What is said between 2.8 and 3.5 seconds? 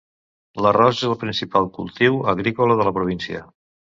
de la província.